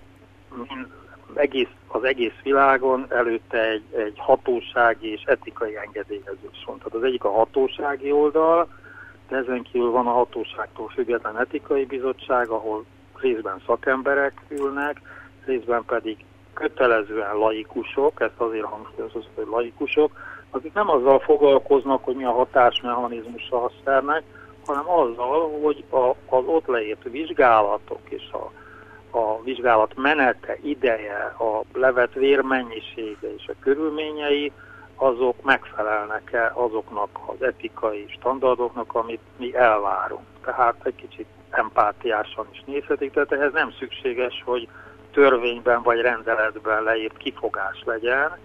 [1.34, 6.78] egész, az egész világon előtte egy, egy hatósági és etikai engedélyezés van.
[6.78, 8.68] Tehát az egyik a hatósági oldal,
[9.28, 15.00] de ezen kívül van a hatóságtól független etikai bizottság, ahol részben szakemberek ülnek,
[15.44, 16.16] részben pedig
[16.54, 20.12] kötelezően laikusok, ezt azért hangsúlyozom, hogy laikusok,
[20.54, 24.22] akik nem azzal foglalkoznak, hogy mi a hatásmechanizmusa a szernek,
[24.66, 28.50] hanem azzal, hogy a, az ott leírt vizsgálatok és a,
[29.18, 34.52] a vizsgálat menete, ideje, a levet vérmennyisége és a körülményei,
[34.96, 40.26] azok megfelelnek-e azoknak az etikai standardoknak, amit mi elvárunk.
[40.44, 44.68] Tehát egy kicsit empátiásan is nézhetik, tehát ehhez nem szükséges, hogy
[45.12, 48.38] törvényben vagy rendeletben leírt kifogás legyen,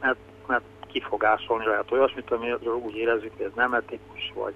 [0.00, 4.54] mert, mert kifogásolni lehet olyasmit, amiről úgy érezzük, hogy ez nem etikus, vagy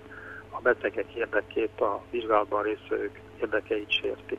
[0.51, 4.39] a betegek érdekét, a vizsgálatban résztvevők érdekeit sértik.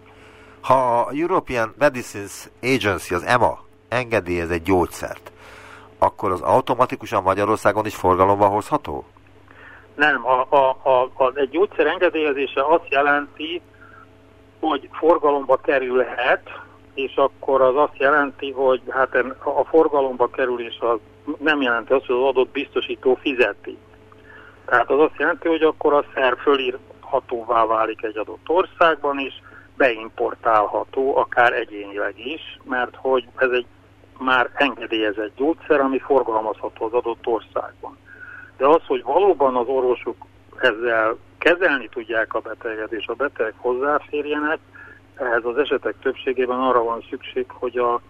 [0.61, 5.31] Ha a European Medicines Agency, az EMA engedélyez egy gyógyszert,
[5.97, 9.05] akkor az automatikusan Magyarországon is forgalomba hozható?
[9.95, 13.61] Nem, a, a, a, a, egy gyógyszer engedélyezése azt jelenti,
[14.59, 16.49] hogy forgalomba kerülhet,
[16.93, 20.99] és akkor az azt jelenti, hogy hát a forgalomba kerülés az
[21.39, 23.77] nem jelenti azt, hogy az adott biztosító fizeti.
[24.65, 29.41] Tehát az azt jelenti, hogy akkor a szer fölírhatóvá válik egy adott országban is,
[29.77, 33.65] beimportálható, akár egyénileg is, mert hogy ez egy
[34.19, 37.97] már engedélyezett gyógyszer, ami forgalmazható az adott országban.
[38.57, 40.15] De az, hogy valóban az orvosok
[40.57, 44.59] ezzel kezelni tudják a beteget, és a betegek hozzáférjenek,
[45.15, 48.01] ehhez az esetek többségében arra van szükség, hogy a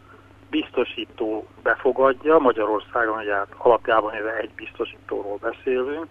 [0.49, 6.07] biztosító befogadja, Magyarországon ugye hát alapjában éve egy biztosítóról beszélünk,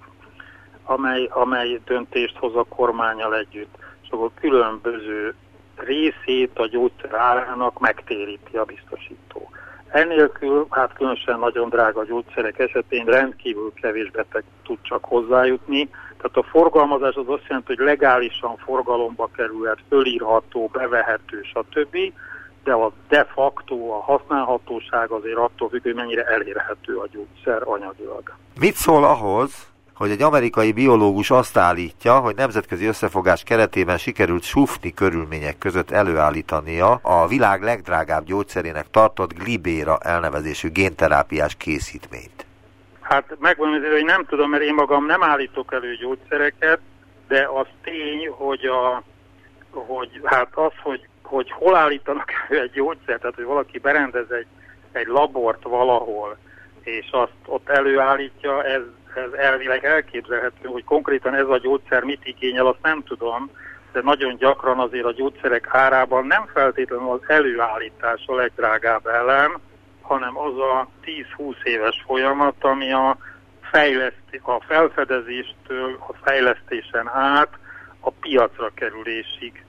[0.84, 3.74] amely, amely döntést hoz a kormányal együtt.
[4.10, 5.34] Szóval különböző
[5.76, 9.50] részét a gyógyszer árának megtéríti a biztosító.
[9.88, 15.88] Ennélkül, hát különösen nagyon drága gyógyszerek esetén rendkívül kevés beteg tud csak hozzájutni.
[16.16, 21.96] Tehát a forgalmazás az azt jelenti, hogy legálisan forgalomba kerülhet, fölírható, bevehető, stb.
[22.66, 28.34] De a de facto, a használhatóság azért attól függ, hogy mennyire elérhető a gyógyszer anyagilag.
[28.60, 34.94] Mit szól ahhoz, hogy egy amerikai biológus azt állítja, hogy nemzetközi összefogás keretében sikerült sufni
[34.94, 42.46] körülmények között előállítania a világ legdrágább gyógyszerének tartott glibéra elnevezésű génterápiás készítményt.
[43.00, 46.80] Hát megmondom, hogy nem tudom, mert én magam nem állítok elő gyógyszereket,
[47.28, 49.02] de az tény, hogy, a,
[49.70, 54.46] hogy hát az, hogy, hogy hol állítanak elő egy gyógyszert, tehát hogy valaki berendez egy,
[54.92, 56.36] egy labort valahol,
[56.82, 58.82] és azt ott előállítja, ez
[59.16, 63.50] ez elvileg elképzelhető, hogy konkrétan ez a gyógyszer mit igényel, azt nem tudom,
[63.92, 69.58] de nagyon gyakran azért a gyógyszerek árában nem feltétlenül az előállítás a legdrágább elem,
[70.00, 70.88] hanem az a
[71.38, 73.16] 10-20 éves folyamat, ami a,
[73.60, 77.58] fejleszti, a felfedezéstől a fejlesztésen át
[78.00, 79.64] a piacra kerülésig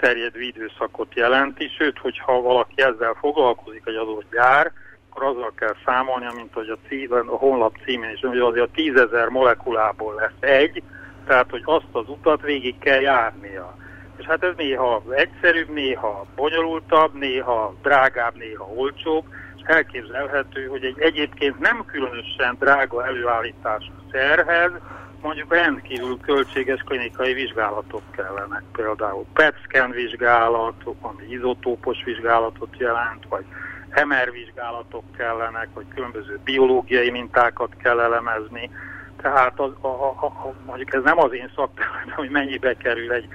[0.00, 4.72] terjedő időszakot jelenti, sőt, hogyha valaki ezzel foglalkozik, egy adott gyár,
[5.10, 8.74] akkor azzal kell számolni, mint hogy a, cím, a honlap címén is, hogy azért a
[8.74, 10.82] tízezer molekulából lesz egy,
[11.26, 13.76] tehát hogy azt az utat végig kell járnia.
[14.16, 19.24] És hát ez néha egyszerűbb, néha bonyolultabb, néha drágább, néha olcsóbb,
[19.56, 24.72] és elképzelhető, hogy egy egyébként nem különösen drága előállítású szerhez
[25.22, 33.44] mondjuk rendkívül költséges klinikai vizsgálatok kellenek, például PET-scan vizsgálatok, ami izotópos vizsgálatot jelent, vagy
[34.06, 38.70] MR vizsgálatok kellenek, vagy különböző biológiai mintákat kell elemezni.
[39.22, 43.28] Tehát az, a, a, a, mondjuk ez nem az én szakterületem, hogy mennyibe kerül egy,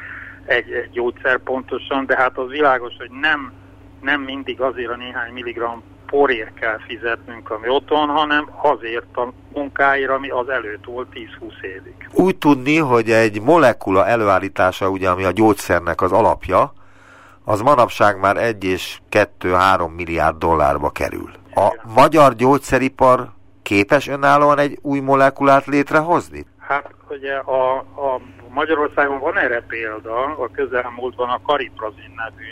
[0.46, 3.54] egy, egy gyógyszer pontosan, de hát az világos, hogy nem,
[4.02, 10.10] nem mindig azért a néhány milligram porért kell fizetnünk, ami otthon, hanem azért a munkáért,
[10.10, 12.10] ami az előtt volt 10-20 évig.
[12.12, 16.74] Úgy tudni, hogy egy molekula előállítása, ugye, ami a gyógyszernek az alapja,
[17.44, 19.00] az manapság már 1 és
[19.40, 21.30] 2-3 milliárd dollárba kerül.
[21.54, 21.94] A Igen.
[21.96, 23.30] magyar gyógyszeripar
[23.62, 26.46] képes önállóan egy új molekulát létrehozni?
[26.60, 32.50] Hát ugye a, a Magyarországon van erre példa, a közelmúltban a Kariprazin nevű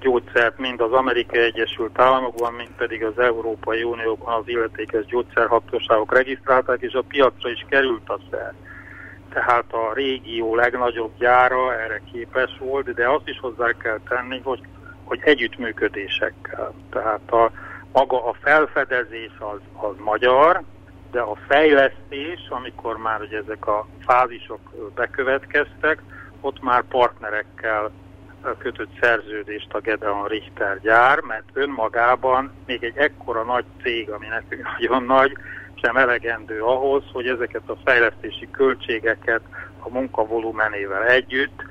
[0.00, 6.80] gyógyszert mind az Amerikai Egyesült Államokban, mind pedig az Európai Unióban az illetékes gyógyszerhatóságok regisztrálták,
[6.80, 8.54] és a piacra is került a szer.
[9.28, 14.60] Tehát a régió legnagyobb gyára erre képes volt, de azt is hozzá kell tenni, hogy,
[15.04, 16.72] hogy együttműködésekkel.
[16.90, 17.50] Tehát a,
[17.92, 20.62] maga a felfedezés az, az magyar,
[21.10, 24.60] de a fejlesztés, amikor már hogy ezek a fázisok
[24.94, 26.02] bekövetkeztek,
[26.40, 27.90] ott már partnerekkel
[28.58, 34.62] kötött szerződést a Gedeon Richter gyár, mert önmagában még egy ekkora nagy cég, ami nekünk
[34.78, 35.32] nagyon nagy,
[35.74, 39.40] sem elegendő ahhoz, hogy ezeket a fejlesztési költségeket
[39.78, 41.62] a munkavolumenével együtt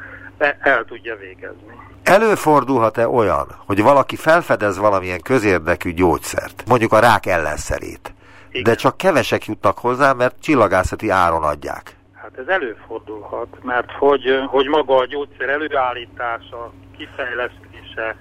[0.60, 1.74] el tudja végezni.
[2.04, 8.14] Előfordulhat-e olyan, hogy valaki felfedez valamilyen közérdekű gyógyszert, mondjuk a rák ellenszerét,
[8.50, 8.64] Igen.
[8.64, 11.97] de csak kevesek jutnak hozzá, mert csillagászati áron adják?
[12.38, 18.16] Ez előfordulhat, mert hogy, hogy maga a gyógyszer előállítása, kifejlesztése,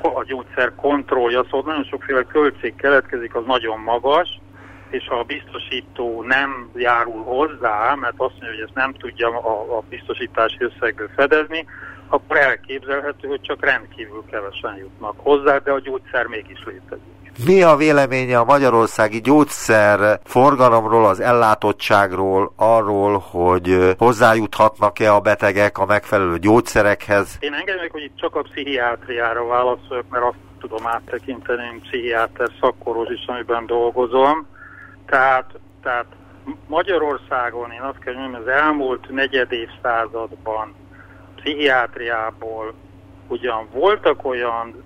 [0.00, 4.40] a gyógyszer kontrollja, szóval nagyon sokféle költség keletkezik, az nagyon magas,
[4.90, 9.76] és ha a biztosító nem járul hozzá, mert azt mondja, hogy ezt nem tudja a,
[9.76, 11.66] a biztosítási összegből fedezni,
[12.08, 17.21] akkor elképzelhető, hogy csak rendkívül kevesen jutnak hozzá, de a gyógyszer mégis létezik.
[17.38, 25.86] Mi a véleménye a magyarországi gyógyszer forgalomról, az ellátottságról, arról, hogy hozzájuthatnak-e a betegek a
[25.86, 27.36] megfelelő gyógyszerekhez?
[27.40, 33.08] Én engedjük, hogy itt csak a pszichiátriára válaszoljak, mert azt tudom áttekinteni, mint pszichiáter szakkoros
[33.08, 34.46] is, amiben dolgozom.
[35.06, 35.50] Tehát,
[35.82, 36.06] tehát
[36.66, 40.74] Magyarországon én azt kell mondani, az elmúlt negyed évszázadban
[41.36, 42.74] pszichiátriából
[43.28, 44.84] ugyan voltak olyan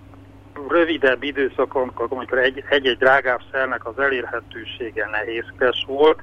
[0.68, 6.22] rövidebb időszakon, amikor egy-egy drágább szernek az elérhetősége nehézkes volt,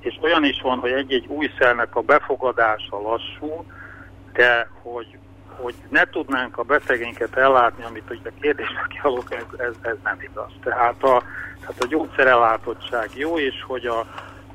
[0.00, 3.64] és olyan is van, hogy egy-egy új szernek a befogadása lassú,
[4.32, 5.18] de hogy,
[5.56, 8.30] hogy ne tudnánk a betegénket ellátni, amit ugye
[9.02, 10.50] a ez, ez, ez nem igaz.
[10.62, 11.22] Tehát a,
[11.60, 13.98] tehát a gyógyszerellátottság jó, és hogy a,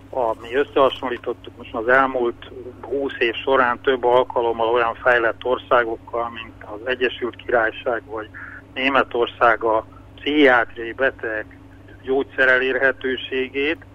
[0.10, 2.52] a, mi összehasonlítottuk most az elmúlt
[2.82, 8.30] 20 év során több alkalommal olyan fejlett országokkal, mint az Egyesült Királyság vagy
[8.74, 11.46] Németország a pszichiátriai beteg
[12.02, 13.86] gyógyszer elérhetőségét,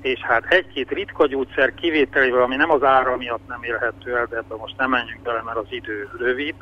[0.00, 4.36] és hát egy-két ritka gyógyszer kivételével, ami nem az ára miatt nem érhető el, de
[4.36, 6.54] ebben most nem menjünk bele, mert az idő rövid,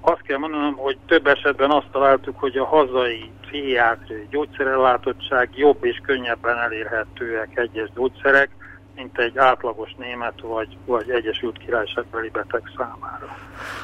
[0.00, 6.00] azt kell mondanom, hogy több esetben azt találtuk, hogy a hazai pszichiátriai gyógyszerellátottság jobb és
[6.02, 8.50] könnyebben elérhetőek egyes gyógyszerek,
[8.96, 13.36] mint egy átlagos német vagy, vagy Egyesült Királyságbeli beteg számára.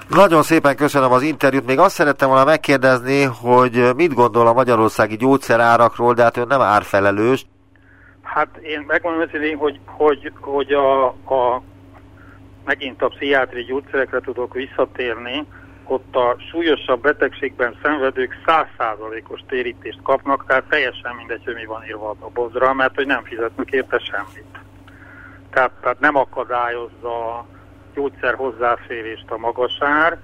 [0.08, 1.66] Nagyon szépen köszönöm az interjút.
[1.66, 6.60] Még azt szerettem volna megkérdezni, hogy mit gondol a magyarországi gyógyszerárakról, de hát ön nem
[6.60, 7.46] árfelelős.
[8.22, 11.62] Hát én megmondom hogy, hogy, hogy, hogy a, a,
[12.64, 15.46] megint a pszichiátriai gyógyszerekre tudok visszatérni,
[15.84, 22.10] ott a súlyosabb betegségben szenvedők százszázalékos térítést kapnak, tehát teljesen mindegy, hogy mi van írva
[22.10, 24.61] a dobozra, mert hogy nem fizetnek érte semmit
[25.52, 27.46] tehát, tehát nem akadályozza a
[27.94, 30.18] gyógyszer hozzáférést a magas ár.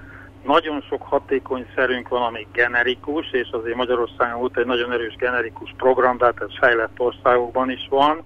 [0.45, 5.75] Nagyon sok hatékony szerünk van, ami generikus, és azért Magyarországon volt egy nagyon erős generikus
[5.77, 8.25] program, de hát ez fejlett országokban is van,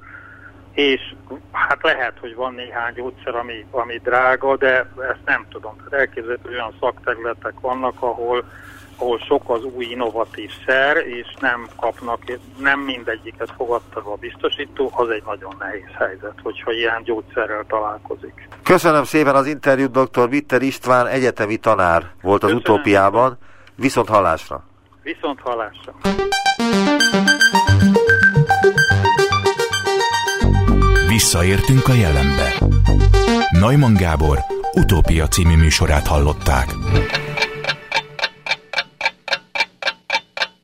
[0.72, 1.14] és
[1.52, 4.76] hát lehet, hogy van néhány gyógyszer, ami, ami drága, de
[5.10, 5.76] ezt nem tudom.
[5.76, 8.44] Tehát elképzelhető, olyan szakterületek vannak, ahol
[9.02, 12.18] ahol sok az új innovatív szer, és nem kapnak,
[12.58, 18.48] nem mindegyiket fogadta a biztosító, az egy nagyon nehéz helyzet, hogyha ilyen gyógyszerrel találkozik.
[18.62, 20.28] Köszönöm szépen az interjút, dr.
[20.28, 22.56] Vitter István, egyetemi tanár volt az Köszönöm.
[22.58, 23.38] utópiában.
[23.74, 24.64] Viszont hallásra!
[25.02, 25.92] Viszont hallásra!
[31.08, 32.52] Visszaértünk a jelenbe.
[33.60, 34.38] Neumann Gábor
[34.72, 36.66] utópia című műsorát hallották.